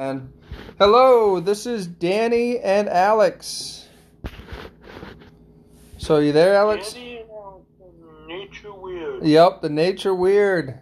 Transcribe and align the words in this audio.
And 0.00 0.32
hello, 0.78 1.40
this 1.40 1.66
is 1.66 1.88
Danny 1.88 2.60
and 2.60 2.88
Alex. 2.88 3.88
So 5.96 6.20
you 6.20 6.30
there, 6.30 6.54
Alex? 6.54 6.92
Danny 6.92 7.24
and 7.80 8.28
Nature 8.28 8.72
Weird. 8.74 9.24
Yep, 9.24 9.60
the 9.62 9.68
nature 9.68 10.14
weird. 10.14 10.78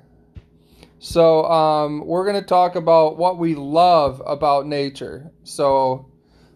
So 0.99 1.47
um, 1.47 2.07
we're 2.07 2.27
gonna 2.27 2.43
talk 2.43 2.77
about 2.77 3.17
what 3.17 3.39
we 3.39 3.55
love 3.55 4.21
about 4.27 4.67
nature. 4.67 5.31
So, 5.45 6.13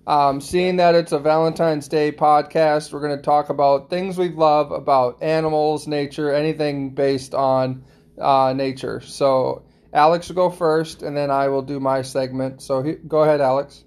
um, 0.06 0.42
seeing 0.42 0.76
that 0.76 0.94
it's 0.94 1.12
a 1.12 1.18
Valentine's 1.18 1.88
Day 1.88 2.12
podcast, 2.12 2.92
we're 2.92 3.00
gonna 3.00 3.22
talk 3.22 3.48
about 3.48 3.88
things 3.88 4.18
we 4.18 4.28
love 4.28 4.70
about 4.70 5.22
animals, 5.22 5.86
nature, 5.86 6.30
anything 6.30 6.90
based 6.90 7.32
on 7.32 7.84
uh, 8.20 8.52
nature. 8.54 9.00
So, 9.00 9.62
Alex 9.92 10.28
will 10.28 10.36
go 10.36 10.50
first, 10.50 11.02
and 11.02 11.16
then 11.16 11.30
I 11.30 11.48
will 11.48 11.62
do 11.62 11.80
my 11.80 12.02
segment. 12.02 12.62
So, 12.62 12.82
he, 12.82 12.92
go 12.92 13.22
ahead, 13.22 13.40
Alex. 13.40 13.84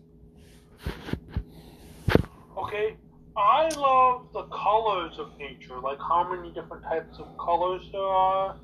Okay, 2.57 2.97
I 3.37 3.69
love 3.77 4.27
the 4.33 4.43
colors 4.43 5.17
of 5.17 5.37
nature, 5.37 5.79
like 5.79 5.99
how 5.99 6.29
many 6.29 6.51
different 6.51 6.83
types 6.83 7.19
of 7.19 7.37
colors 7.37 7.83
there 7.91 8.01
are, 8.01 8.57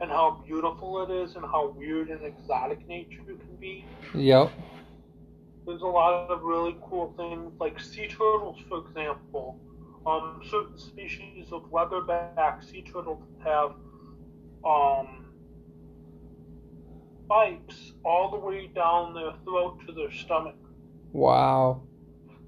and 0.00 0.10
how 0.10 0.42
beautiful 0.46 1.02
it 1.02 1.10
is, 1.10 1.36
and 1.36 1.44
how 1.44 1.74
weird 1.76 2.08
and 2.08 2.24
exotic 2.24 2.86
nature 2.88 3.22
can 3.24 3.56
be. 3.60 3.84
Yep. 4.14 4.50
There's 5.66 5.82
a 5.82 5.86
lot 5.86 6.30
of 6.30 6.42
really 6.42 6.76
cool 6.82 7.12
things, 7.18 7.52
like 7.60 7.78
sea 7.78 8.08
turtles, 8.08 8.58
for 8.68 8.86
example. 8.86 9.60
Um, 10.06 10.40
certain 10.48 10.78
species 10.78 11.52
of 11.52 11.64
leatherback 11.70 12.64
sea 12.64 12.80
turtles 12.80 13.22
have 13.44 13.72
um, 14.64 15.17
spikes 17.28 17.92
all 18.04 18.30
the 18.30 18.38
way 18.38 18.68
down 18.74 19.12
their 19.12 19.32
throat 19.44 19.78
to 19.86 19.92
their 19.92 20.10
stomach. 20.10 20.56
Wow. 21.12 21.82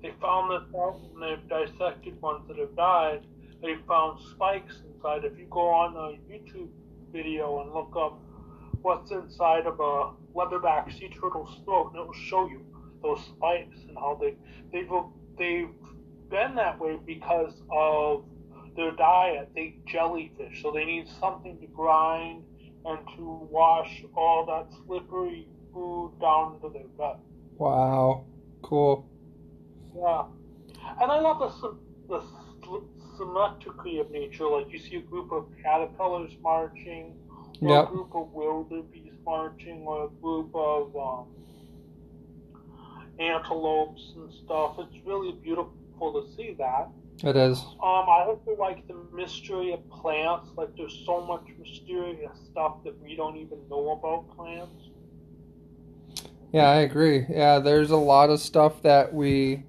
They 0.03 0.13
found 0.23 0.51
this 0.51 0.75
out 0.75 0.99
when 1.13 1.21
they've 1.21 1.49
dissected 1.49 2.21
ones 2.23 2.49
that 2.49 2.57
have 2.57 2.75
died. 2.75 3.27
They 3.61 3.75
found 3.87 4.21
spikes 4.31 4.81
inside. 4.87 5.25
If 5.25 5.39
you 5.39 5.47
go 5.51 5.69
on 5.69 5.95
a 5.95 6.33
YouTube 6.33 6.71
video 7.13 7.61
and 7.61 7.75
look 7.75 7.95
up 7.95 8.23
what's 8.81 9.11
inside 9.11 9.67
of 9.67 9.79
a 9.81 10.13
leatherback 10.35 10.91
sea 10.99 11.11
turtle's 11.11 11.61
throat, 11.65 11.91
and 11.93 12.01
it 12.01 12.07
will 12.07 12.15
show 12.15 12.49
you 12.49 12.65
those 13.03 13.23
spikes 13.27 13.77
and 13.87 13.97
how 13.99 14.19
they 14.19 14.35
they've 14.73 14.89
they've 15.37 15.75
been 16.31 16.55
that 16.55 16.81
way 16.81 16.99
because 17.05 17.53
of 17.71 18.25
their 18.77 18.93
diet. 18.93 19.51
They 19.55 19.61
eat 19.61 19.87
jellyfish, 19.87 20.63
so 20.63 20.73
they 20.73 20.87
need 20.87 21.07
something 21.21 21.59
to 21.61 21.67
grind 21.67 22.45
and 22.85 22.99
to 23.17 23.49
wash 23.51 24.05
all 24.17 24.47
that 24.47 24.67
slippery 24.87 25.49
food 25.73 26.13
down 26.21 26.61
to 26.61 26.69
their 26.71 26.89
gut. 26.97 27.21
Wow. 27.57 28.25
Cool. 28.63 29.09
Yeah, 29.95 30.25
and 31.01 31.11
I 31.11 31.21
love 31.21 31.39
the 31.39 31.77
the 32.09 32.23
symmetry 33.17 33.99
of 33.99 34.11
nature. 34.11 34.47
Like 34.49 34.73
you 34.73 34.79
see 34.79 34.97
a 34.97 35.01
group 35.01 35.33
of 35.33 35.47
caterpillars 35.63 36.33
marching, 36.43 37.15
or 37.61 37.69
Yep. 37.69 37.85
a 37.85 37.93
group 37.93 38.15
of 38.15 38.33
wildebeest 38.33 39.17
marching, 39.25 39.83
or 39.87 40.05
a 40.07 40.09
group 40.23 40.51
of 40.55 40.97
um, 40.97 41.27
antelopes 43.19 44.13
and 44.17 44.33
stuff. 44.45 44.77
It's 44.79 45.07
really 45.07 45.33
beautiful 45.33 46.13
to 46.23 46.33
see 46.37 46.55
that. 46.59 46.89
It 47.23 47.37
is. 47.37 47.59
Um, 47.59 48.09
I 48.09 48.25
also 48.27 48.57
like 48.59 48.87
the 48.89 48.97
mystery 49.13 49.73
of 49.73 49.89
plants. 49.91 50.49
Like 50.57 50.75
there's 50.77 51.03
so 51.05 51.21
much 51.21 51.47
mysterious 51.59 52.37
stuff 52.51 52.83
that 52.85 52.99
we 53.03 53.15
don't 53.15 53.37
even 53.37 53.59
know 53.69 53.91
about 53.91 54.35
plants. 54.37 54.89
Yeah, 56.53 56.69
I 56.69 56.77
agree. 56.77 57.27
Yeah, 57.29 57.59
there's 57.59 57.91
a 57.91 57.97
lot 57.97 58.31
of 58.31 58.41
stuff 58.41 58.83
that 58.83 59.13
we 59.13 59.65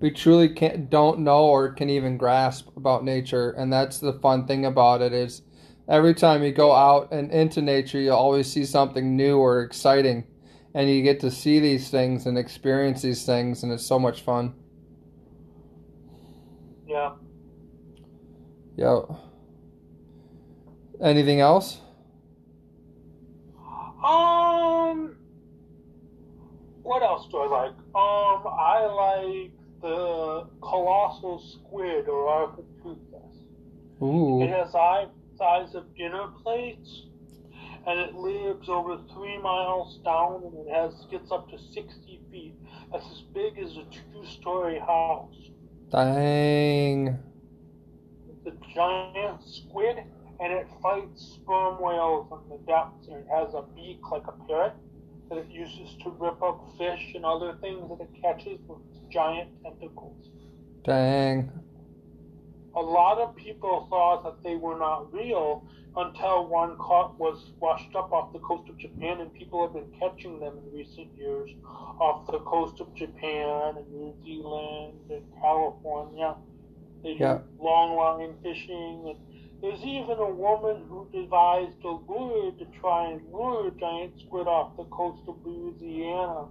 we 0.00 0.10
truly 0.10 0.48
can't 0.48 0.90
don't 0.90 1.20
know 1.20 1.44
or 1.44 1.72
can 1.72 1.88
even 1.88 2.16
grasp 2.16 2.68
about 2.76 3.04
nature, 3.04 3.52
and 3.52 3.72
that's 3.72 3.98
the 3.98 4.14
fun 4.14 4.46
thing 4.46 4.66
about 4.66 5.00
it 5.00 5.12
is 5.12 5.42
every 5.88 6.14
time 6.14 6.42
you 6.42 6.50
go 6.50 6.72
out 6.72 7.12
and 7.12 7.30
into 7.30 7.62
nature, 7.62 8.00
you 8.00 8.12
always 8.12 8.50
see 8.50 8.64
something 8.64 9.16
new 9.16 9.38
or 9.38 9.62
exciting, 9.62 10.24
and 10.74 10.90
you 10.90 11.02
get 11.02 11.20
to 11.20 11.30
see 11.30 11.60
these 11.60 11.88
things 11.88 12.26
and 12.26 12.36
experience 12.36 13.02
these 13.02 13.24
things, 13.24 13.62
and 13.62 13.72
it's 13.72 13.86
so 13.86 14.00
much 14.00 14.22
fun. 14.22 14.54
Yeah. 16.92 17.12
Yep. 18.76 19.18
Anything 21.00 21.40
else? 21.40 21.80
Um, 24.04 25.16
what 26.82 27.02
else 27.02 27.28
do 27.30 27.38
I 27.38 27.46
like? 27.46 27.76
Um, 27.94 28.46
I 28.46 28.84
like 28.86 29.52
the 29.80 30.48
colossal 30.60 31.38
squid 31.38 32.08
or. 32.08 32.54
It 32.84 34.04
Ooh. 34.04 34.40
has 34.48 34.74
eyes 34.74 35.06
the 35.30 35.36
size 35.38 35.74
of 35.76 35.94
dinner 35.96 36.26
plates, 36.42 37.06
and 37.86 38.00
it 38.00 38.14
lives 38.14 38.68
over 38.68 38.98
three 39.14 39.38
miles 39.38 39.98
down, 40.04 40.42
and 40.44 40.66
it 40.66 40.72
has 40.74 41.06
gets 41.08 41.30
up 41.30 41.48
to 41.50 41.58
sixty 41.72 42.20
feet. 42.30 42.56
That's 42.90 43.06
as 43.06 43.22
big 43.32 43.58
as 43.58 43.76
a 43.76 43.84
two-story 43.84 44.80
house. 44.80 45.51
Dang. 45.92 47.18
It's 48.26 48.46
a 48.46 48.74
giant 48.74 49.42
squid, 49.44 49.98
and 50.40 50.52
it 50.52 50.66
fights 50.82 51.34
sperm 51.34 51.82
whales 51.82 52.28
in 52.32 52.48
the 52.48 52.58
depths, 52.66 53.08
and 53.08 53.18
it 53.18 53.26
has 53.30 53.52
a 53.52 53.62
beak 53.76 54.00
like 54.10 54.22
a 54.26 54.32
parrot 54.48 54.72
that 55.28 55.36
it 55.36 55.50
uses 55.50 55.94
to 56.02 56.10
rip 56.18 56.42
up 56.42 56.66
fish 56.78 57.12
and 57.14 57.26
other 57.26 57.58
things 57.60 57.90
that 57.90 58.00
it 58.00 58.08
catches 58.22 58.58
with 58.66 58.78
its 58.90 59.00
giant 59.12 59.50
tentacles. 59.62 60.16
Dang. 60.82 61.50
A 62.74 62.80
lot 62.80 63.18
of 63.18 63.36
people 63.36 63.86
thought 63.90 64.24
that 64.24 64.42
they 64.42 64.56
were 64.56 64.78
not 64.78 65.12
real 65.12 65.64
until 65.96 66.46
one 66.46 66.76
caught 66.76 67.18
was 67.18 67.52
washed 67.60 67.94
up 67.94 68.12
off 68.12 68.32
the 68.32 68.38
coast 68.38 68.68
of 68.70 68.78
Japan, 68.78 69.20
and 69.20 69.32
people 69.34 69.62
have 69.62 69.74
been 69.74 69.90
catching 70.00 70.40
them 70.40 70.58
in 70.58 70.72
recent 70.72 71.08
years 71.16 71.50
off 72.00 72.26
the 72.28 72.38
coast 72.40 72.80
of 72.80 72.94
Japan 72.94 73.76
and 73.76 73.90
New 73.92 74.14
Zealand 74.24 75.00
and 75.10 75.22
California. 75.40 76.36
They 77.02 77.14
Yeah. 77.14 77.40
do 77.58 77.62
long 77.62 77.96
line 77.96 78.34
fishing, 78.42 79.06
and 79.08 79.18
there's 79.60 79.84
even 79.84 80.18
a 80.18 80.30
woman 80.30 80.86
who 80.88 81.08
devised 81.12 81.84
a 81.84 81.90
lure 82.08 82.52
to 82.52 82.64
try 82.80 83.10
and 83.10 83.20
lure 83.32 83.70
giant 83.72 84.18
squid 84.20 84.48
off 84.48 84.76
the 84.78 84.84
coast 84.84 85.22
of 85.28 85.36
Louisiana. 85.44 86.48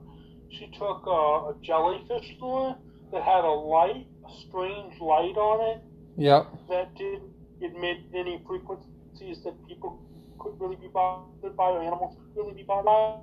She 0.50 0.68
took 0.68 1.08
a, 1.08 1.50
a 1.50 1.56
jellyfish 1.64 2.38
lure 2.40 2.78
that 3.12 3.24
had 3.24 3.44
a 3.44 3.52
light, 3.52 4.08
a 4.26 4.30
strange 4.48 5.00
light 5.02 5.38
on 5.38 5.62
it 5.78 5.84
Yep. 6.18 6.48
that 6.70 6.96
didn't 6.96 7.24
emit 7.62 7.98
any 8.14 8.42
frequencies 8.46 9.44
that 9.44 9.54
people 9.68 10.00
could 10.40 10.60
really 10.60 10.76
be 10.76 10.88
bothered 10.88 11.56
by 11.56 11.66
or 11.66 11.82
animals 11.82 12.16
could 12.18 12.44
really 12.44 12.54
be 12.56 12.64
bothered 12.64 12.86
by. 12.86 13.18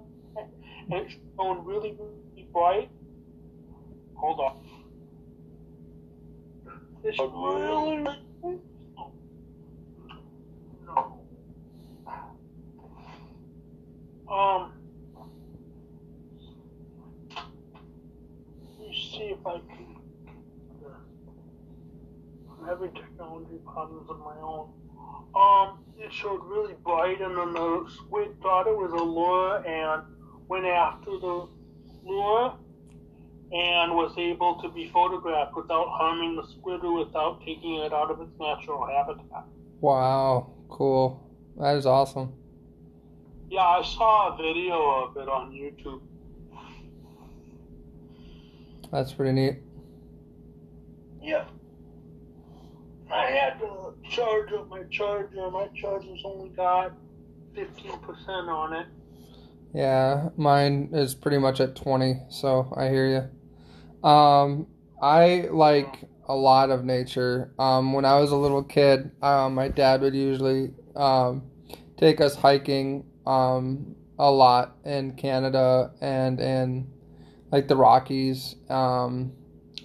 And 0.90 1.06
it 1.06 1.12
shone 1.36 1.64
really, 1.64 1.96
really 1.98 2.48
bright. 2.52 2.90
Hold 4.14 4.40
on. 4.40 4.56
It's 7.04 7.18
really, 7.18 7.98
really 7.98 8.58
no. 10.86 11.20
Um, 14.30 14.72
let 18.60 18.78
me 18.80 19.10
see 19.12 19.34
if 19.34 19.46
I 19.46 19.60
can. 19.68 19.97
Having 22.68 22.92
technology 22.92 23.58
problems 23.64 24.10
of 24.10 24.18
my 24.18 24.36
own. 24.42 24.68
Um, 25.34 25.78
it 25.98 26.12
showed 26.12 26.44
really 26.44 26.74
bright, 26.84 27.18
and 27.20 27.36
then 27.36 27.54
the 27.54 27.90
squid 27.96 28.40
thought 28.42 28.66
it 28.66 28.76
was 28.76 28.92
a 28.92 29.02
lure 29.02 29.66
and 29.66 30.02
went 30.48 30.66
after 30.66 31.12
the 31.12 31.48
lure 32.04 32.54
and 33.50 33.92
was 33.94 34.12
able 34.18 34.60
to 34.60 34.68
be 34.68 34.90
photographed 34.90 35.56
without 35.56 35.88
harming 35.88 36.36
the 36.36 36.46
squid 36.46 36.84
or 36.84 37.04
without 37.04 37.40
taking 37.40 37.76
it 37.76 37.92
out 37.94 38.10
of 38.10 38.20
its 38.20 38.32
natural 38.38 38.86
habitat. 38.86 39.44
Wow. 39.80 40.52
Cool. 40.68 41.26
That 41.56 41.76
is 41.76 41.86
awesome. 41.86 42.34
Yeah, 43.50 43.62
I 43.62 43.82
saw 43.82 44.34
a 44.34 44.36
video 44.36 44.74
of 44.74 45.16
it 45.16 45.28
on 45.28 45.52
YouTube. 45.52 46.02
That's 48.92 49.12
pretty 49.12 49.32
neat. 49.32 49.58
Yeah. 51.22 51.44
I 54.18 54.24
charge 54.24 54.52
up 54.52 54.68
my 54.68 54.82
charger. 54.90 55.50
My 55.50 55.68
charger's 55.68 56.22
only 56.24 56.48
got 56.50 56.92
15% 57.54 58.28
on 58.48 58.72
it. 58.72 58.86
Yeah, 59.74 60.30
mine 60.36 60.90
is 60.92 61.14
pretty 61.14 61.38
much 61.38 61.60
at 61.60 61.76
20, 61.76 62.22
so 62.30 62.72
I 62.76 62.88
hear 62.88 63.30
you. 64.02 64.08
Um, 64.08 64.66
I 65.00 65.48
like 65.50 66.04
a 66.26 66.34
lot 66.34 66.70
of 66.70 66.84
nature. 66.84 67.52
Um, 67.58 67.92
when 67.92 68.04
I 68.04 68.18
was 68.18 68.32
a 68.32 68.36
little 68.36 68.64
kid, 68.64 69.10
um, 69.22 69.54
my 69.54 69.68
dad 69.68 70.00
would 70.00 70.14
usually 70.14 70.72
um, 70.96 71.42
take 71.96 72.20
us 72.20 72.34
hiking 72.34 73.04
um, 73.26 73.94
a 74.18 74.30
lot 74.30 74.76
in 74.84 75.12
Canada 75.12 75.92
and 76.00 76.40
in 76.40 76.90
like 77.52 77.68
the 77.68 77.76
Rockies. 77.76 78.56
Um, 78.68 79.32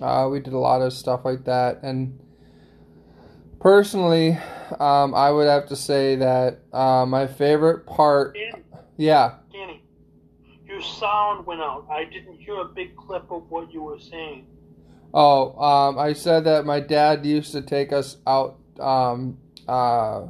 uh, 0.02 0.28
we 0.32 0.40
did 0.40 0.54
a 0.54 0.58
lot 0.60 0.82
of 0.82 0.92
stuff 0.94 1.22
like 1.24 1.46
that, 1.46 1.84
and 1.84 2.20
personally, 3.64 4.38
um, 4.80 5.16
I 5.16 5.32
would 5.32 5.48
have 5.48 5.68
to 5.70 5.76
say 5.76 6.18
that 6.18 6.60
uh, 6.72 7.06
my 7.08 7.26
favorite 7.26 7.88
part. 7.88 8.36
Danny, 8.36 8.64
Yeah. 8.98 9.36
Danny, 9.52 9.82
your 10.68 10.82
sound 10.82 11.46
went 11.46 11.62
out. 11.62 11.88
I 11.90 12.04
didn't 12.04 12.38
hear 12.40 12.60
a 12.60 12.66
big 12.66 12.96
clip 12.96 13.32
of 13.32 13.50
what 13.50 13.74
you 13.74 13.82
were 13.82 14.00
saying. 14.00 14.46
Oh, 15.14 15.58
um, 15.64 15.98
I 15.98 16.14
said 16.14 16.44
that 16.44 16.66
my 16.66 16.80
dad 16.80 17.26
used 17.26 17.54
to 17.54 17.62
take 17.62 17.94
us 17.94 18.18
out 18.28 18.60
um, 18.80 19.38
uh, 19.68 20.26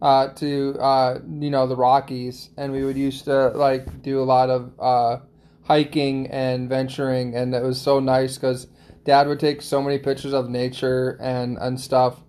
uh, 0.00 0.28
to 0.34 0.76
uh, 0.80 1.20
you 1.38 1.50
know 1.50 1.66
the 1.66 1.76
Rockies, 1.76 2.50
and 2.56 2.72
we 2.72 2.84
would 2.84 2.96
used 2.96 3.24
to 3.26 3.48
like 3.50 4.02
do 4.02 4.20
a 4.20 4.24
lot 4.24 4.50
of 4.50 4.72
uh, 4.80 5.18
hiking 5.62 6.26
and 6.28 6.68
venturing, 6.68 7.36
and 7.36 7.54
it 7.54 7.62
was 7.62 7.80
so 7.80 8.00
nice 8.00 8.36
because 8.36 8.66
Dad 9.04 9.26
would 9.28 9.40
take 9.40 9.62
so 9.62 9.82
many 9.82 9.98
pictures 9.98 10.32
of 10.32 10.48
nature 10.48 11.18
and 11.20 11.58
and 11.58 11.78
stuff, 11.78 12.22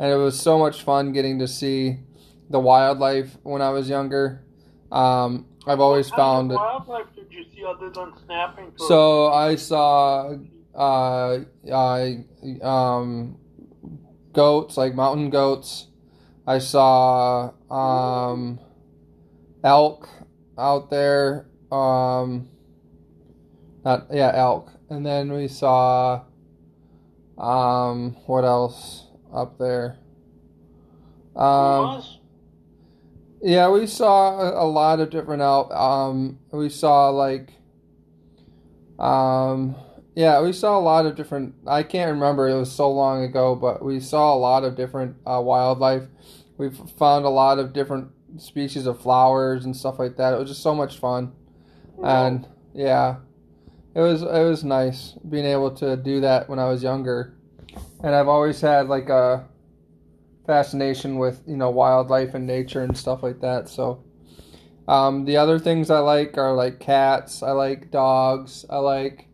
and 0.00 0.10
it 0.10 0.16
was 0.16 0.40
so 0.40 0.58
much 0.58 0.82
fun 0.82 1.12
getting 1.12 1.38
to 1.38 1.46
see 1.46 1.98
the 2.48 2.58
wildlife 2.58 3.36
when 3.42 3.60
I 3.60 3.68
was 3.68 3.88
younger. 3.90 4.42
Um, 4.90 5.46
I've 5.66 5.78
always 5.78 6.08
found 6.08 6.48
kind 6.48 6.52
it. 6.52 6.54
wildlife 6.54 7.06
did 7.14 7.26
you 7.30 7.44
see 7.54 7.62
other 7.64 7.90
than 7.90 8.12
snapping? 8.24 8.70
turtles? 8.70 8.88
So 8.88 9.28
I 9.28 9.56
saw 9.56 10.36
uh, 10.74 11.40
uh, 11.70 12.12
um, 12.62 13.36
goats, 14.32 14.78
like 14.78 14.94
mountain 14.94 15.28
goats. 15.28 15.88
I 16.46 16.58
saw 16.58 17.52
um, 17.70 18.58
elk 19.62 20.08
out 20.56 20.88
there. 20.88 21.46
Um, 21.70 22.48
not 23.84 24.06
yeah, 24.10 24.32
elk. 24.34 24.72
And 24.88 25.04
then 25.04 25.30
we 25.30 25.46
saw 25.46 26.22
um, 27.36 28.16
what 28.26 28.44
else 28.44 29.09
up 29.32 29.58
there? 29.58 29.98
Um, 31.36 32.02
yeah, 33.42 33.70
we 33.70 33.86
saw 33.86 34.38
a, 34.38 34.64
a 34.64 34.66
lot 34.66 35.00
of 35.00 35.10
different 35.10 35.42
out. 35.42 35.72
Um, 35.72 36.38
we 36.52 36.68
saw 36.68 37.08
like, 37.08 37.52
um, 38.98 39.74
yeah, 40.14 40.42
we 40.42 40.52
saw 40.52 40.78
a 40.78 40.80
lot 40.80 41.06
of 41.06 41.16
different. 41.16 41.54
I 41.66 41.82
can't 41.82 42.10
remember; 42.10 42.48
it 42.48 42.58
was 42.58 42.70
so 42.70 42.90
long 42.90 43.24
ago, 43.24 43.54
but 43.54 43.84
we 43.84 44.00
saw 44.00 44.34
a 44.34 44.36
lot 44.36 44.64
of 44.64 44.76
different 44.76 45.16
uh, 45.26 45.40
wildlife. 45.40 46.04
We 46.58 46.70
found 46.98 47.24
a 47.24 47.30
lot 47.30 47.58
of 47.58 47.72
different 47.72 48.10
species 48.36 48.86
of 48.86 49.00
flowers 49.00 49.64
and 49.64 49.74
stuff 49.74 49.98
like 49.98 50.16
that. 50.16 50.34
It 50.34 50.38
was 50.38 50.48
just 50.48 50.62
so 50.62 50.74
much 50.74 50.98
fun, 50.98 51.32
and 52.02 52.46
yeah, 52.74 53.16
it 53.94 54.00
was 54.00 54.22
it 54.22 54.26
was 54.26 54.62
nice 54.62 55.14
being 55.28 55.46
able 55.46 55.70
to 55.76 55.96
do 55.96 56.20
that 56.20 56.48
when 56.48 56.58
I 56.58 56.66
was 56.66 56.82
younger, 56.82 57.34
and 58.02 58.14
I've 58.14 58.28
always 58.28 58.60
had 58.60 58.88
like 58.88 59.08
a 59.08 59.48
fascination 60.46 61.18
with 61.18 61.42
you 61.46 61.56
know 61.56 61.70
wildlife 61.70 62.34
and 62.34 62.46
nature 62.46 62.82
and 62.82 62.96
stuff 62.96 63.22
like 63.22 63.40
that. 63.40 63.68
So, 63.68 64.04
um, 64.88 65.24
the 65.24 65.36
other 65.36 65.58
things 65.58 65.90
I 65.90 66.00
like 66.00 66.38
are 66.38 66.54
like 66.54 66.80
cats. 66.80 67.42
I 67.42 67.52
like 67.52 67.90
dogs. 67.90 68.64
I 68.68 68.78
like 68.78 69.28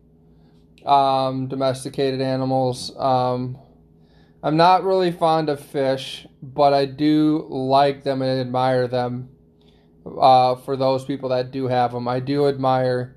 um, 0.85 1.47
domesticated 1.47 2.21
animals. 2.21 2.95
Um, 2.97 3.57
I'm 4.43 4.57
not 4.57 4.83
really 4.83 5.11
fond 5.11 5.49
of 5.49 5.59
fish, 5.59 6.27
but 6.41 6.73
I 6.73 6.85
do 6.85 7.47
like 7.49 8.03
them 8.03 8.21
and 8.21 8.39
admire 8.39 8.87
them. 8.87 9.29
Uh, 10.05 10.55
for 10.55 10.77
those 10.77 11.03
people 11.03 11.29
that 11.29 11.51
do 11.51 11.67
have 11.67 11.91
them, 11.91 12.07
I 12.07 12.21
do 12.21 12.47
admire 12.47 13.15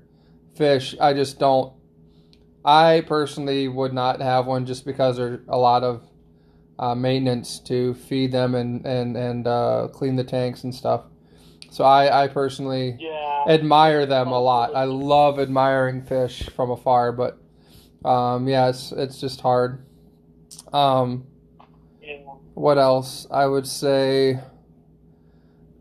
fish. 0.55 0.95
I 0.99 1.13
just 1.13 1.39
don't. 1.39 1.73
I 2.63 3.03
personally 3.07 3.67
would 3.67 3.93
not 3.93 4.21
have 4.21 4.45
one 4.45 4.65
just 4.65 4.85
because 4.85 5.17
there's 5.17 5.39
a 5.47 5.57
lot 5.57 5.83
of 5.83 6.03
uh, 6.79 6.95
maintenance 6.95 7.59
to 7.59 7.93
feed 7.93 8.31
them 8.31 8.55
and 8.55 8.85
and 8.85 9.15
and 9.17 9.47
uh, 9.47 9.87
clean 9.91 10.15
the 10.15 10.23
tanks 10.23 10.63
and 10.63 10.73
stuff. 10.73 11.01
So 11.69 11.83
I 11.83 12.23
I 12.23 12.27
personally 12.27 12.97
Yeah. 12.99 13.43
admire 13.47 14.05
them 14.05 14.31
a 14.31 14.39
lot. 14.39 14.75
I 14.75 14.85
love 14.85 15.39
admiring 15.39 16.03
fish 16.03 16.49
from 16.49 16.71
afar, 16.71 17.11
but 17.11 17.39
um, 18.05 18.47
yeah, 18.47 18.69
it's 18.69 18.91
it's 18.91 19.19
just 19.19 19.41
hard. 19.41 19.85
Um, 20.73 21.25
yeah. 22.01 22.17
what 22.53 22.77
else? 22.77 23.27
I 23.31 23.45
would 23.45 23.67
say 23.67 24.39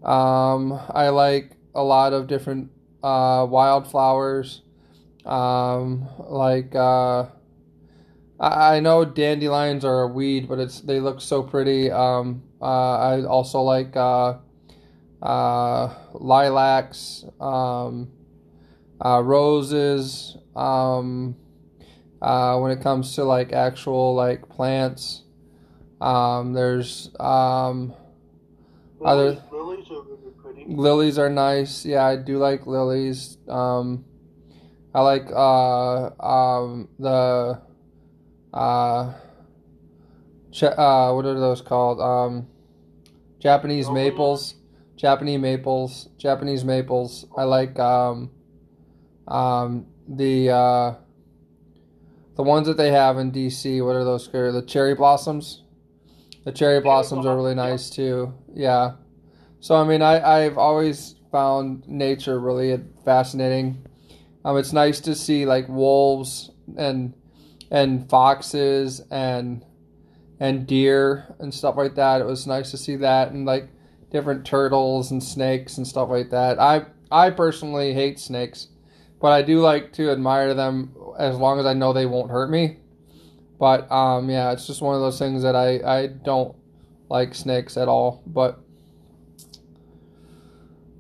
um, 0.02 0.72
I 0.90 1.08
like 1.10 1.56
a 1.74 1.82
lot 1.82 2.12
of 2.12 2.26
different 2.26 2.70
uh, 3.02 3.46
wildflowers. 3.48 4.62
Um, 5.24 6.08
like 6.18 6.74
uh, 6.74 7.26
I, 8.38 8.76
I 8.76 8.80
know 8.80 9.04
dandelions 9.04 9.84
are 9.84 10.02
a 10.02 10.06
weed, 10.08 10.48
but 10.48 10.58
it's 10.58 10.80
they 10.80 11.00
look 11.00 11.20
so 11.20 11.42
pretty. 11.42 11.90
Um, 11.90 12.42
uh, 12.60 12.64
I 12.98 13.24
also 13.24 13.60
like 13.62 13.96
uh, 13.96 14.38
uh, 15.22 15.94
lilacs, 16.14 17.24
um, 17.40 18.10
uh, 19.04 19.22
roses. 19.22 20.36
Um, 20.56 21.36
uh, 22.22 22.58
when 22.58 22.70
it 22.70 22.82
comes 22.82 23.14
to 23.14 23.24
like 23.24 23.52
actual 23.52 24.14
like 24.14 24.48
plants, 24.48 25.22
um, 26.00 26.52
there's 26.52 27.10
um, 27.18 27.94
Other- 29.04 29.40
Lilies, 29.40 29.40
lilies 29.52 29.90
are 29.90 30.02
really 30.02 30.32
pretty. 30.42 30.64
lilies 30.68 31.18
are 31.18 31.30
nice. 31.30 31.86
Yeah, 31.86 32.04
I 32.04 32.16
do 32.16 32.38
like 32.38 32.66
lilies. 32.66 33.38
Um, 33.48 34.04
I 34.92 35.02
like 35.02 35.30
uh, 35.30 36.10
um, 36.20 36.88
the 36.98 37.60
uh, 38.52 39.12
ch- 40.50 40.64
uh, 40.64 41.12
what 41.12 41.24
are 41.26 41.38
those 41.38 41.62
called? 41.62 42.00
Um, 42.00 42.48
Japanese 43.38 43.88
maples. 43.88 44.54
Japanese 44.96 45.40
maples. 45.40 46.08
Japanese 46.18 46.64
maples. 46.64 47.24
I 47.36 47.44
like 47.44 47.78
um, 47.78 48.30
um, 49.28 49.86
the 50.08 50.50
uh, 50.50 50.94
the 52.34 52.42
ones 52.42 52.66
that 52.66 52.76
they 52.76 52.90
have 52.90 53.16
in 53.18 53.30
DC. 53.30 53.84
What 53.84 53.94
are 53.94 54.04
those? 54.04 54.26
called? 54.26 54.50
The 54.50 54.62
cherry 54.62 54.94
blossoms. 54.94 55.62
The 56.44 56.52
cherry 56.52 56.80
blossoms 56.80 57.26
are 57.26 57.36
really 57.36 57.54
nice 57.54 57.90
too. 57.90 58.34
Yeah. 58.54 58.92
So 59.60 59.76
I 59.76 59.84
mean, 59.84 60.02
I 60.02 60.44
I've 60.46 60.58
always 60.58 61.14
found 61.30 61.86
nature 61.86 62.40
really 62.40 62.82
fascinating. 63.04 63.86
Um, 64.44 64.56
it's 64.56 64.72
nice 64.72 65.00
to 65.00 65.14
see 65.14 65.44
like 65.46 65.68
wolves 65.68 66.50
and 66.76 67.14
and 67.70 68.08
foxes 68.08 69.00
and 69.10 69.64
and 70.38 70.66
deer 70.66 71.34
and 71.38 71.52
stuff 71.52 71.76
like 71.76 71.94
that. 71.96 72.20
It 72.20 72.26
was 72.26 72.46
nice 72.46 72.70
to 72.70 72.78
see 72.78 72.96
that 72.96 73.32
and 73.32 73.44
like 73.44 73.68
different 74.10 74.44
turtles 74.44 75.10
and 75.10 75.22
snakes 75.22 75.76
and 75.76 75.86
stuff 75.86 76.08
like 76.08 76.30
that. 76.30 76.58
I 76.58 76.86
I 77.10 77.30
personally 77.30 77.92
hate 77.92 78.18
snakes, 78.18 78.68
but 79.20 79.32
I 79.32 79.42
do 79.42 79.60
like 79.60 79.92
to 79.94 80.10
admire 80.10 80.54
them 80.54 80.94
as 81.18 81.36
long 81.36 81.58
as 81.60 81.66
I 81.66 81.74
know 81.74 81.92
they 81.92 82.06
won't 82.06 82.30
hurt 82.30 82.50
me. 82.50 82.78
But 83.58 83.90
um, 83.92 84.30
yeah, 84.30 84.52
it's 84.52 84.66
just 84.66 84.80
one 84.80 84.94
of 84.94 85.02
those 85.02 85.18
things 85.18 85.42
that 85.42 85.54
I 85.54 85.80
I 85.84 86.06
don't 86.06 86.56
like 87.10 87.34
snakes 87.34 87.76
at 87.76 87.88
all. 87.88 88.22
But 88.26 88.58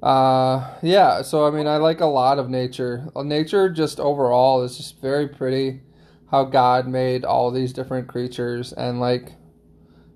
uh, 0.02 0.78
yeah, 0.82 1.22
so 1.22 1.46
I 1.46 1.50
mean, 1.50 1.66
I 1.66 1.76
like 1.76 2.00
a 2.00 2.06
lot 2.06 2.38
of 2.38 2.48
nature. 2.48 3.08
Uh, 3.14 3.22
Nature, 3.22 3.68
just 3.68 4.00
overall, 4.00 4.62
is 4.62 4.76
just 4.76 5.00
very 5.00 5.28
pretty. 5.28 5.82
How 6.30 6.44
God 6.44 6.86
made 6.86 7.24
all 7.24 7.50
these 7.50 7.72
different 7.72 8.08
creatures, 8.08 8.72
and 8.72 9.00
like, 9.00 9.32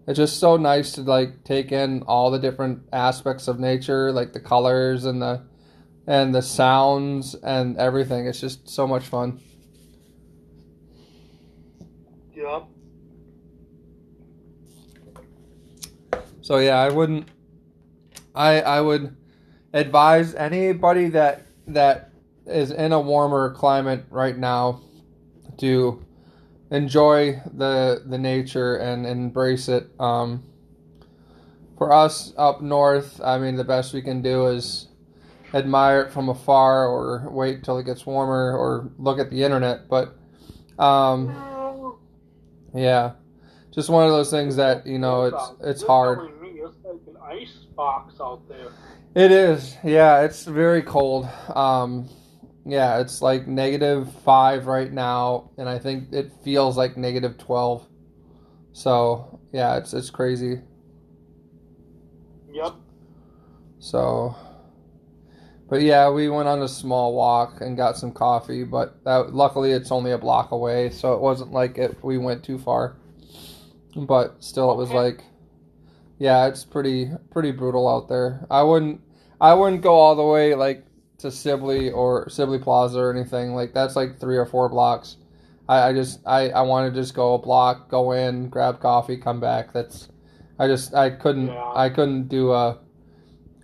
it's 0.07 0.17
just 0.17 0.39
so 0.39 0.57
nice 0.57 0.93
to 0.93 1.03
like 1.03 1.45
take 1.45 1.73
in 1.73 2.03
all 2.03 2.31
the 2.31 2.39
different 2.39 2.83
aspects 2.93 3.49
of 3.49 3.59
nature, 3.59 4.13
like 4.13 4.33
the 4.33 4.41
colors 4.41 5.05
and 5.05 5.21
the 5.21 5.43
and 6.07 6.35
the 6.35 6.43
sounds 6.43 7.35
and 7.35 7.77
everything. 7.77 8.27
It's 8.27 8.41
just 8.41 8.69
so 8.69 8.87
much 8.87 9.05
fun. 9.05 9.41
Yep. 12.35 12.69
So 16.43 16.59
yeah, 16.59 16.79
I 16.79 16.91
wouldn't. 16.91 17.29
I 18.35 18.61
I 18.61 18.81
would 18.81 19.17
advise 19.75 20.35
anybody 20.37 21.09
that 21.09 21.43
that 21.67 22.13
is 22.47 22.71
in 22.71 22.93
a 22.93 23.01
warmer 23.01 23.53
climate 23.53 24.05
right 24.09 24.39
now 24.39 24.81
to 25.59 26.03
enjoy 26.71 27.41
the 27.53 28.03
the 28.07 28.17
nature 28.19 28.77
and 28.77 29.05
embrace 29.05 29.69
it. 29.69 29.89
Um, 30.01 30.45
for 31.77 31.93
us 31.93 32.33
up 32.39 32.63
north, 32.63 33.21
I 33.23 33.39
mean, 33.39 33.57
the 33.57 33.65
best 33.65 33.93
we 33.93 34.01
can 34.01 34.23
do 34.23 34.47
is 34.47 34.89
admire 35.53 36.03
it 36.03 36.13
from 36.13 36.29
afar, 36.29 36.87
or 36.87 37.29
wait 37.31 37.65
till 37.65 37.79
it 37.79 37.85
gets 37.85 38.07
warmer, 38.07 38.57
or 38.57 38.91
look 38.99 39.19
at 39.19 39.31
the 39.31 39.43
internet. 39.43 39.89
But 39.89 40.17
um, 40.79 41.99
yeah, 42.75 43.13
just 43.73 43.89
one 43.89 44.05
of 44.05 44.13
those 44.13 44.31
things 44.31 44.55
that 44.57 44.87
you 44.87 44.99
know 44.99 45.25
it's 45.25 45.53
it's 45.63 45.83
hard. 45.83 46.19
telling 46.19 46.41
me 46.41 46.61
It's 46.61 46.77
like 46.85 46.95
an 47.09 47.17
ice 47.45 47.67
box 47.77 48.15
out 48.21 48.49
there. 48.49 48.69
It 49.15 49.31
is. 49.31 49.77
Yeah, 49.85 50.23
it's 50.23 50.45
very 50.45 50.83
cold. 50.83 51.29
Um, 51.55 52.09
yeah, 52.67 53.01
it's 53.01 53.23
like 53.23 53.47
negative 53.47 54.13
five 54.25 54.67
right 54.67 54.93
now, 54.93 55.51
and 55.59 55.69
I 55.69 55.79
think 55.79 56.13
it 56.13 56.33
feels 56.43 56.77
like 56.77 56.97
negative 56.97 57.39
twelve. 57.39 57.87
So 58.73 59.41
yeah, 59.53 59.77
it's 59.77 59.93
it's 59.95 60.11
crazy. 60.11 60.61
Yep. 62.53 62.75
So, 63.79 64.35
but 65.69 65.83
yeah, 65.83 66.11
we 66.11 66.29
went 66.29 66.49
on 66.49 66.63
a 66.63 66.69
small 66.69 67.15
walk 67.15 67.61
and 67.61 67.77
got 67.77 67.97
some 67.97 68.13
coffee, 68.13 68.65
but 68.65 69.05
that, 69.05 69.35
luckily 69.35 69.73
it's 69.73 69.93
only 69.93 70.13
a 70.13 70.19
block 70.19 70.53
away, 70.53 70.91
so 70.91 71.13
it 71.15 71.21
wasn't 71.21 71.53
like 71.53 71.79
it 71.79 72.03
we 72.03 72.17
went 72.19 72.43
too 72.43 72.59
far. 72.59 72.97
But 73.97 74.43
still, 74.43 74.73
it 74.73 74.77
was 74.77 74.89
Okay. 74.89 74.99
like, 74.99 75.25
yeah, 76.25 76.47
it's 76.47 76.65
pretty 76.65 77.11
pretty 77.31 77.53
brutal 77.53 77.87
out 77.87 78.09
there. 78.09 78.47
I 78.51 78.63
wouldn't 78.63 79.03
I 79.43 79.53
wouldn't 79.53 79.83
go 79.83 79.93
all 79.93 80.17
the 80.17 80.25
way 80.25 80.55
like 80.55 80.87
to 81.19 81.31
Sibley 81.31 81.91
or 81.91 82.31
Sibley 82.31 82.59
Plaza 82.59 82.99
or 82.99 83.15
anything 83.15 83.55
like 83.55 83.75
that's 83.75 83.95
like 83.95 84.19
three 84.19 84.39
or 84.39 84.47
four 84.47 84.71
blocks. 84.71 85.19
I, 85.69 85.89
I 85.89 85.93
just 85.93 86.21
I 86.27 86.49
I 86.49 86.63
want 86.63 86.91
to 86.91 86.99
just 86.99 87.15
go 87.15 87.35
a 87.35 87.39
block, 87.39 87.91
go 87.91 88.13
in, 88.13 88.49
grab 88.49 88.81
coffee, 88.81 89.19
come 89.19 89.39
back. 89.39 89.75
That's 89.75 90.09
I 90.59 90.67
just 90.67 90.95
I 90.95 91.11
couldn't 91.11 91.49
Yeah. 91.49 91.73
I 91.75 91.91
couldn't 91.91 92.29
do 92.29 92.53
a 92.53 92.79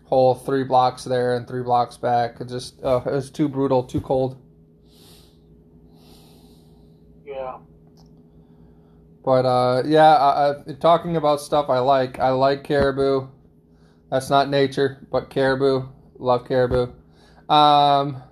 whole 0.04 0.34
three 0.34 0.64
blocks 0.64 1.04
there 1.04 1.36
and 1.36 1.48
three 1.48 1.62
blocks 1.62 1.96
back. 1.96 2.42
It 2.42 2.48
just 2.48 2.84
uh, 2.84 3.00
it 3.06 3.12
was 3.12 3.30
too 3.30 3.48
brutal, 3.48 3.84
too 3.84 4.02
cold. 4.02 4.36
Yeah. 7.24 7.56
But 9.24 9.44
uh, 9.44 9.82
yeah, 9.86 10.14
I, 10.14 10.50
I, 10.50 10.72
talking 10.80 11.16
about 11.16 11.40
stuff 11.40 11.68
I 11.68 11.78
like. 11.80 12.18
I 12.18 12.30
like 12.30 12.64
caribou. 12.64 13.28
That's 14.10 14.30
not 14.30 14.48
nature, 14.48 15.06
but 15.10 15.30
caribou. 15.30 15.88
Love 16.18 16.46
caribou. 16.46 16.92
Um, 17.48 18.22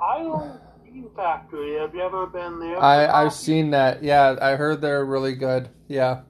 I 0.00 0.18
own 0.18 0.60
Bean 0.84 1.10
Factory. 1.16 1.78
Have 1.78 1.94
you 1.94 2.02
ever 2.02 2.26
been 2.26 2.60
there? 2.60 2.78
I 2.78 3.06
I've 3.06 3.32
seen 3.32 3.70
that. 3.70 4.02
Yeah, 4.02 4.36
I 4.40 4.56
heard 4.56 4.80
they're 4.80 5.04
really 5.04 5.34
good. 5.34 5.70
Yeah. 5.88 6.22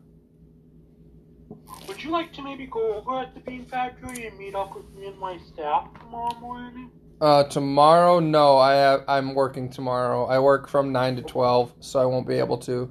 Would 1.88 2.02
you 2.02 2.10
like 2.10 2.32
to 2.34 2.42
maybe 2.42 2.66
go 2.66 2.94
over 2.94 3.20
at 3.20 3.34
the 3.34 3.40
Bean 3.40 3.66
Factory 3.66 4.26
and 4.26 4.38
meet 4.38 4.54
up 4.54 4.74
with 4.74 4.90
me 4.94 5.06
and 5.06 5.18
my 5.18 5.38
staff 5.52 5.88
tomorrow 6.00 6.38
morning? 6.40 6.90
Uh, 7.20 7.44
tomorrow, 7.44 8.20
no, 8.20 8.58
I 8.58 8.74
have, 8.74 9.04
I'm 9.06 9.34
working 9.34 9.70
tomorrow. 9.70 10.26
I 10.26 10.38
work 10.38 10.68
from 10.68 10.92
nine 10.92 11.16
to 11.16 11.22
twelve, 11.22 11.72
so 11.80 12.00
I 12.00 12.06
won't 12.06 12.26
be 12.26 12.34
able 12.34 12.58
to. 12.58 12.90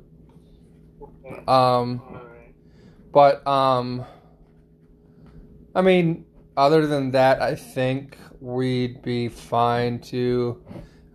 Um, 1.47 2.01
but 3.11 3.45
um, 3.47 4.05
I 5.75 5.81
mean, 5.81 6.25
other 6.57 6.87
than 6.87 7.11
that, 7.11 7.41
I 7.41 7.55
think 7.55 8.17
we'd 8.39 9.01
be 9.01 9.29
fine 9.29 9.99
to 9.99 10.61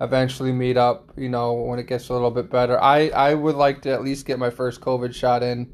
eventually 0.00 0.52
meet 0.52 0.76
up. 0.76 1.12
You 1.16 1.28
know, 1.28 1.52
when 1.54 1.78
it 1.78 1.86
gets 1.86 2.08
a 2.08 2.12
little 2.12 2.30
bit 2.30 2.50
better. 2.50 2.80
I 2.80 3.08
I 3.08 3.34
would 3.34 3.56
like 3.56 3.82
to 3.82 3.90
at 3.90 4.02
least 4.02 4.26
get 4.26 4.38
my 4.38 4.50
first 4.50 4.80
COVID 4.80 5.14
shot 5.14 5.42
in, 5.42 5.70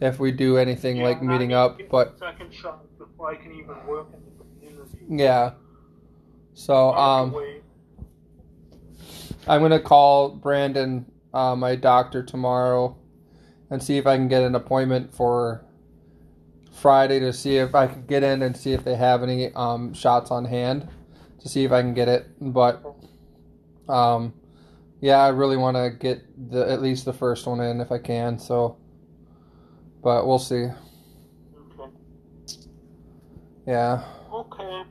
if 0.00 0.18
we 0.18 0.32
do 0.32 0.56
anything 0.56 0.98
Yeah, 0.98 1.04
like 1.04 1.22
meeting 1.22 1.52
up. 1.52 1.80
But 1.90 2.18
second 2.18 2.52
shot 2.52 2.84
before 2.98 3.32
I 3.32 3.36
can 3.36 3.52
even 3.52 3.86
work 3.86 4.08
in 4.12 4.20
the 4.24 4.44
community. 4.44 5.22
yeah. 5.22 5.52
So 6.54 6.92
um, 6.94 7.34
I'm 9.46 9.62
gonna 9.62 9.80
call 9.80 10.30
Brandon, 10.30 11.06
uh, 11.32 11.54
my 11.56 11.76
doctor, 11.76 12.22
tomorrow, 12.22 12.96
and 13.70 13.82
see 13.82 13.98
if 13.98 14.06
I 14.06 14.16
can 14.16 14.28
get 14.28 14.42
an 14.42 14.54
appointment 14.54 15.14
for 15.14 15.64
Friday 16.72 17.18
to 17.20 17.32
see 17.32 17.56
if 17.56 17.74
I 17.74 17.86
can 17.86 18.06
get 18.06 18.22
in 18.22 18.42
and 18.42 18.56
see 18.56 18.72
if 18.72 18.84
they 18.84 18.94
have 18.94 19.22
any 19.22 19.52
um, 19.54 19.92
shots 19.92 20.30
on 20.30 20.44
hand 20.44 20.88
to 21.40 21.48
see 21.48 21.64
if 21.64 21.72
I 21.72 21.82
can 21.82 21.94
get 21.94 22.08
it. 22.08 22.26
But 22.40 22.82
um, 23.88 24.32
yeah, 25.00 25.18
I 25.18 25.28
really 25.28 25.56
want 25.56 25.76
to 25.76 25.90
get 25.90 26.50
the 26.50 26.70
at 26.70 26.80
least 26.80 27.04
the 27.04 27.12
first 27.12 27.46
one 27.46 27.60
in 27.60 27.80
if 27.80 27.92
I 27.92 27.98
can. 27.98 28.38
So, 28.38 28.78
but 30.02 30.26
we'll 30.26 30.38
see. 30.38 30.68
Okay. 31.78 31.90
Yeah. 33.66 34.04
Okay. 34.32 34.82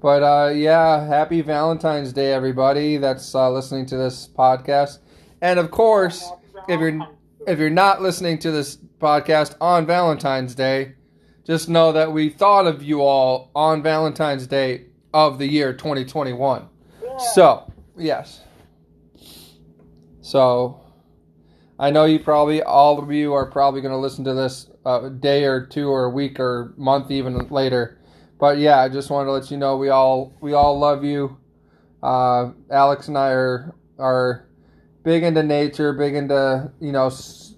But 0.00 0.22
uh, 0.22 0.52
yeah, 0.54 1.06
happy 1.06 1.42
Valentine's 1.42 2.12
Day, 2.14 2.32
everybody 2.32 2.96
that's 2.96 3.34
uh, 3.34 3.50
listening 3.50 3.84
to 3.86 3.96
this 3.98 4.26
podcast, 4.26 4.98
and 5.42 5.58
of 5.58 5.70
course. 5.70 6.30
If 6.68 6.80
you're-. 6.80 7.19
If 7.50 7.58
you're 7.58 7.68
not 7.68 8.00
listening 8.00 8.38
to 8.38 8.52
this 8.52 8.76
podcast 8.76 9.56
on 9.60 9.84
Valentine's 9.84 10.54
Day, 10.54 10.94
just 11.44 11.68
know 11.68 11.90
that 11.90 12.12
we 12.12 12.28
thought 12.28 12.68
of 12.68 12.80
you 12.80 13.02
all 13.02 13.50
on 13.56 13.82
Valentine's 13.82 14.46
Day 14.46 14.86
of 15.12 15.38
the 15.38 15.46
year 15.46 15.72
2021. 15.72 16.68
Yeah. 17.02 17.16
So, 17.34 17.72
yes. 17.98 18.42
So, 20.20 20.80
I 21.76 21.90
know 21.90 22.04
you 22.04 22.20
probably, 22.20 22.62
all 22.62 23.00
of 23.00 23.10
you 23.10 23.32
are 23.32 23.50
probably 23.50 23.80
going 23.80 23.94
to 23.94 23.98
listen 23.98 24.24
to 24.26 24.34
this 24.34 24.70
a 24.86 25.10
day 25.10 25.44
or 25.44 25.66
two 25.66 25.88
or 25.88 26.04
a 26.04 26.10
week 26.10 26.38
or 26.38 26.72
month 26.76 27.10
even 27.10 27.48
later. 27.48 27.98
But 28.38 28.58
yeah, 28.58 28.78
I 28.78 28.88
just 28.88 29.10
wanted 29.10 29.26
to 29.26 29.32
let 29.32 29.50
you 29.50 29.56
know 29.56 29.76
we 29.76 29.88
all 29.88 30.32
we 30.40 30.52
all 30.52 30.78
love 30.78 31.04
you. 31.04 31.36
Uh, 32.02 32.52
Alex 32.70 33.08
and 33.08 33.18
I 33.18 33.30
are 33.30 33.74
are 33.98 34.46
big 35.02 35.22
into 35.22 35.42
nature, 35.42 35.92
big 35.92 36.14
into 36.14 36.70
you 36.80 36.92
know 36.92 37.10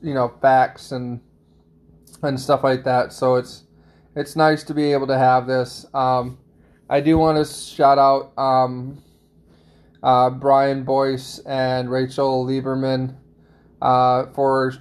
you 0.03 0.15
know 0.15 0.33
facts 0.41 0.93
and 0.93 1.21
and 2.23 2.39
stuff 2.41 2.63
like 2.65 2.85
that. 2.85 3.13
So 3.13 3.37
it's 3.37 3.65
it's 4.15 4.37
nice 4.37 4.63
to 4.65 4.75
be 4.75 4.93
able 4.93 5.07
to 5.09 5.19
have 5.19 5.47
this. 5.47 5.87
Um, 5.95 6.39
I 6.89 7.01
do 7.01 7.17
want 7.19 7.39
to 7.39 7.53
shout 7.53 7.99
out 7.99 8.37
um, 8.39 9.03
uh, 10.03 10.31
Brian 10.31 10.85
Boyce 10.85 11.39
and 11.41 11.91
Rachel 11.91 12.47
Lieberman 12.47 13.17
uh, 13.81 14.27
for 14.35 14.75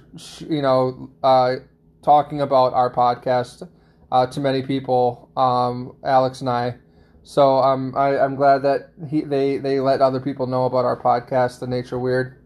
you 0.48 0.62
know 0.62 1.10
uh, 1.22 1.56
talking 2.02 2.40
about 2.40 2.74
our 2.74 2.92
podcast 2.92 3.68
uh, 4.10 4.26
to 4.26 4.40
many 4.40 4.62
people. 4.62 5.30
Um, 5.36 5.96
Alex 6.04 6.40
and 6.40 6.50
I. 6.50 6.76
So 7.24 7.58
um, 7.58 7.94
I, 7.96 8.18
I'm 8.18 8.34
glad 8.34 8.62
that 8.62 8.92
he 9.08 9.22
they 9.22 9.58
they 9.58 9.80
let 9.80 10.00
other 10.00 10.20
people 10.20 10.46
know 10.46 10.66
about 10.66 10.84
our 10.84 11.00
podcast, 11.00 11.60
The 11.60 11.66
Nature 11.66 11.98
Weird. 11.98 12.41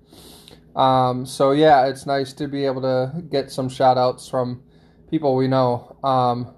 Um, 0.76 1.24
so 1.24 1.52
yeah, 1.52 1.86
it's 1.86 2.04
nice 2.04 2.32
to 2.34 2.48
be 2.48 2.66
able 2.66 2.82
to 2.82 3.22
get 3.30 3.50
some 3.50 3.68
shout 3.68 3.96
outs 3.96 4.28
from 4.28 4.62
people 5.10 5.34
we 5.34 5.48
know. 5.48 5.96
Um, 6.04 6.54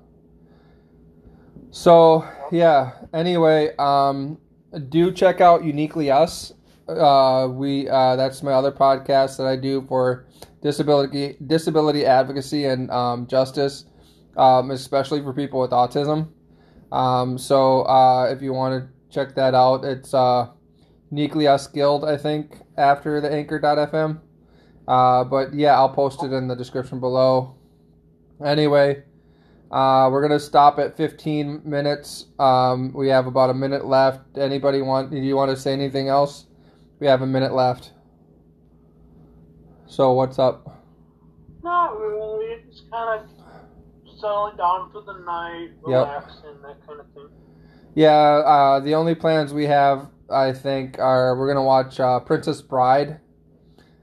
so 1.71 2.29
yeah. 2.51 2.93
Anyway, 3.15 3.75
um, 3.79 4.39
do 4.89 5.13
check 5.13 5.41
out 5.41 5.65
Uniquely 5.65 6.11
Us. 6.11 6.53
Uh, 6.89 7.49
we 7.51 7.89
uh, 7.89 8.17
that's 8.17 8.43
my 8.43 8.53
other 8.53 8.73
podcast 8.73 9.37
that 9.37 9.47
I 9.47 9.57
do 9.57 9.85
for 9.89 10.27
disability 10.63 11.37
disability 11.47 12.05
advocacy 12.05 12.65
and 12.65 12.91
um, 12.91 13.27
justice, 13.27 13.85
um, 14.37 14.73
especially 14.73 15.23
for 15.23 15.33
people 15.33 15.61
with 15.61 15.71
autism. 15.71 16.29
Um, 16.91 17.39
so 17.39 17.83
uh, 17.83 18.25
if 18.33 18.43
you 18.43 18.53
want 18.53 18.83
to 18.83 19.15
check 19.15 19.35
that 19.37 19.55
out, 19.55 19.85
it's 19.85 20.13
uh, 21.11 21.15
Uniquely 21.15 21.47
Us 21.47 21.67
Guild, 21.67 22.05
I 22.05 22.17
think, 22.17 22.59
after 22.77 23.21
the 23.21 23.33
Anchor.fm. 23.33 24.21
Uh, 24.87 25.25
but 25.25 25.55
yeah, 25.55 25.75
I'll 25.77 25.91
post 25.91 26.23
it 26.23 26.33
in 26.33 26.49
the 26.49 26.57
description 26.57 27.01
below. 27.01 27.55
Anyway, 28.45 29.03
uh, 29.71 30.09
we're 30.11 30.23
gonna 30.23 30.41
stop 30.41 30.79
at 30.79 30.97
15 30.97 31.63
minutes. 31.65 32.27
Um, 32.39 32.93
we 32.95 33.09
have 33.09 33.27
about 33.27 33.51
a 33.51 33.55
minute 33.55 33.85
left. 33.85 34.39
Anybody 34.39 34.81
want? 34.81 35.11
Do 35.11 35.19
you 35.19 35.37
want 35.37 35.51
to 35.51 35.57
say 35.57 35.73
anything 35.73 36.09
else? 36.09 36.47
We 37.01 37.07
have 37.07 37.23
a 37.23 37.27
minute 37.27 37.53
left. 37.53 37.93
So 39.87 40.13
what's 40.13 40.39
up? 40.39 40.85
Not 41.63 41.99
really. 41.99 42.47
It's 42.47 42.83
kind 42.93 43.21
of 43.21 43.29
settling 44.19 44.57
down 44.57 44.91
for 44.93 45.03
the 45.03 45.19
night, 45.25 45.71
Yep. 45.87 46.07
relaxing, 46.07 46.63
that 46.63 46.87
kind 46.87 47.01
of 47.01 47.07
thing. 47.15 47.29
Yeah, 47.95 48.11
uh, 48.13 48.81
the 48.81 48.95
only 48.95 49.15
plans 49.15 49.53
we 49.53 49.67
have, 49.67 50.09
I 50.31 50.53
think, 50.53 50.99
are 50.99 51.37
we're 51.37 51.49
gonna 51.49 51.65
watch 51.65 51.99
uh, 52.01 52.21
Princess 52.21 52.63
Bride 52.63 53.21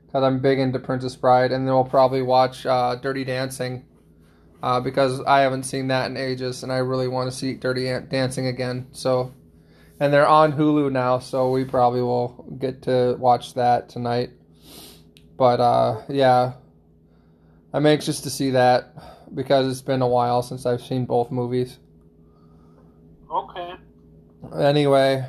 because 0.05 0.23
I'm 0.23 0.39
big 0.39 0.59
into 0.59 0.79
Princess 0.79 1.15
Bride, 1.15 1.51
and 1.51 1.67
then 1.67 1.73
we'll 1.73 1.83
probably 1.83 2.21
watch 2.21 2.65
uh, 2.65 2.95
Dirty 2.95 3.23
Dancing 3.23 3.85
uh, 4.63 4.79
because 4.79 5.21
I 5.21 5.41
haven't 5.41 5.63
seen 5.63 5.89
that 5.89 6.09
in 6.09 6.17
ages, 6.17 6.63
and 6.63 6.71
I 6.71 6.77
really 6.77 7.07
want 7.07 7.29
to 7.29 7.35
see 7.35 7.53
Dirty 7.53 7.87
An- 7.89 8.07
Dancing 8.07 8.47
again. 8.47 8.87
So, 8.91 9.33
and 9.99 10.13
they're 10.13 10.27
on 10.27 10.53
Hulu 10.53 10.91
now, 10.91 11.19
so 11.19 11.51
we 11.51 11.65
probably 11.65 12.01
will 12.01 12.45
get 12.59 12.83
to 12.83 13.15
watch 13.19 13.53
that 13.55 13.89
tonight. 13.89 14.31
But 15.37 15.59
uh, 15.59 16.01
yeah, 16.07 16.53
I'm 17.73 17.85
anxious 17.85 18.21
to 18.21 18.29
see 18.29 18.51
that 18.51 18.93
because 19.35 19.69
it's 19.69 19.81
been 19.81 20.01
a 20.01 20.07
while 20.07 20.41
since 20.41 20.65
I've 20.65 20.81
seen 20.81 21.05
both 21.05 21.29
movies. 21.29 21.77
Okay. 23.29 23.73
Anyway, 24.57 25.25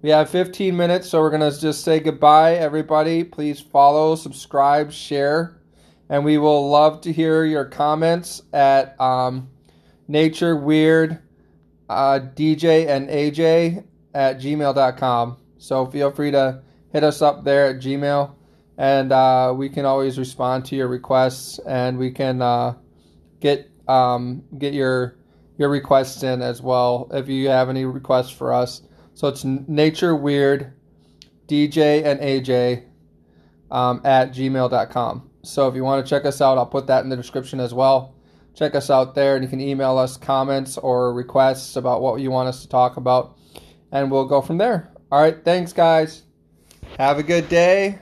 we 0.00 0.10
have 0.10 0.30
15 0.30 0.76
minutes, 0.76 1.08
so 1.08 1.20
we're 1.20 1.30
going 1.30 1.50
to 1.50 1.60
just 1.60 1.82
say 1.82 1.98
goodbye, 1.98 2.54
everybody. 2.54 3.24
Please 3.24 3.60
follow, 3.60 4.14
subscribe, 4.14 4.92
share, 4.92 5.60
and 6.08 6.24
we 6.24 6.38
will 6.38 6.70
love 6.70 7.00
to 7.00 7.12
hear 7.12 7.44
your 7.44 7.64
comments 7.64 8.42
at 8.52 8.98
um, 9.00 9.48
nature 10.06 10.56
weird 10.56 11.18
uh, 11.88 12.20
DJ 12.36 12.86
and 12.88 13.08
AJ 13.08 13.84
at 14.14 14.40
gmail.com. 14.40 15.36
So 15.58 15.86
feel 15.86 16.12
free 16.12 16.30
to 16.30 16.62
hit 16.92 17.02
us 17.02 17.20
up 17.20 17.44
there 17.44 17.66
at 17.66 17.76
Gmail, 17.76 18.34
and 18.76 19.12
uh, 19.12 19.52
we 19.56 19.68
can 19.68 19.84
always 19.84 20.18
respond 20.18 20.64
to 20.66 20.76
your 20.76 20.88
requests, 20.88 21.58
and 21.66 21.98
we 21.98 22.10
can 22.10 22.40
uh, 22.40 22.74
get 23.40 23.70
um, 23.88 24.44
get 24.58 24.74
your 24.74 25.16
your 25.56 25.68
requests 25.68 26.22
in 26.22 26.40
as 26.40 26.62
well 26.62 27.10
if 27.12 27.28
you 27.28 27.48
have 27.48 27.68
any 27.68 27.84
requests 27.84 28.30
for 28.30 28.52
us. 28.52 28.82
So 29.18 29.26
it's 29.26 29.42
nature 29.44 30.14
weird 30.14 30.74
DJ 31.48 32.04
and 32.04 32.20
AJ 32.20 32.84
um, 33.68 34.00
at 34.04 34.30
gmail.com. 34.30 35.30
So 35.42 35.66
if 35.66 35.74
you 35.74 35.82
want 35.82 36.06
to 36.06 36.08
check 36.08 36.24
us 36.24 36.40
out, 36.40 36.56
I'll 36.56 36.66
put 36.66 36.86
that 36.86 37.02
in 37.02 37.10
the 37.10 37.16
description 37.16 37.58
as 37.58 37.74
well. 37.74 38.14
Check 38.54 38.76
us 38.76 38.90
out 38.90 39.16
there, 39.16 39.34
and 39.34 39.42
you 39.42 39.50
can 39.50 39.60
email 39.60 39.98
us 39.98 40.16
comments 40.16 40.78
or 40.78 41.12
requests 41.12 41.74
about 41.74 42.00
what 42.00 42.20
you 42.20 42.30
want 42.30 42.48
us 42.48 42.62
to 42.62 42.68
talk 42.68 42.96
about, 42.96 43.36
and 43.90 44.08
we'll 44.08 44.24
go 44.24 44.40
from 44.40 44.56
there. 44.56 44.92
All 45.10 45.20
right, 45.20 45.44
thanks, 45.44 45.72
guys. 45.72 46.22
Have 46.96 47.18
a 47.18 47.24
good 47.24 47.48
day. 47.48 47.98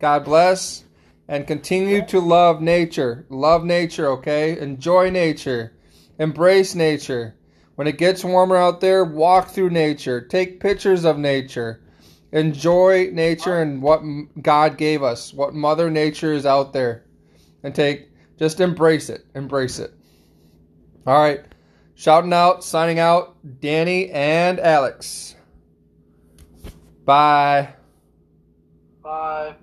God 0.00 0.24
bless. 0.24 0.82
And 1.28 1.46
continue 1.46 2.04
to 2.06 2.18
love 2.18 2.60
nature. 2.60 3.26
Love 3.28 3.62
nature, 3.62 4.08
okay? 4.08 4.58
Enjoy 4.58 5.08
nature. 5.08 5.78
Embrace 6.18 6.74
nature. 6.74 7.37
When 7.78 7.86
it 7.86 7.96
gets 7.96 8.24
warmer 8.24 8.56
out 8.56 8.80
there, 8.80 9.04
walk 9.04 9.50
through 9.50 9.70
nature. 9.70 10.20
Take 10.20 10.58
pictures 10.58 11.04
of 11.04 11.16
nature. 11.16 11.80
Enjoy 12.32 13.08
nature 13.12 13.62
and 13.62 13.80
what 13.80 14.02
God 14.42 14.76
gave 14.76 15.04
us, 15.04 15.32
what 15.32 15.54
Mother 15.54 15.88
Nature 15.88 16.32
is 16.32 16.44
out 16.44 16.72
there. 16.72 17.04
And 17.62 17.72
take, 17.72 18.08
just 18.36 18.58
embrace 18.58 19.08
it. 19.08 19.26
Embrace 19.36 19.78
it. 19.78 19.94
All 21.06 21.22
right. 21.22 21.44
Shouting 21.94 22.32
out, 22.32 22.64
signing 22.64 22.98
out, 22.98 23.36
Danny 23.60 24.10
and 24.10 24.58
Alex. 24.58 25.36
Bye. 27.04 27.74
Bye. 29.04 29.54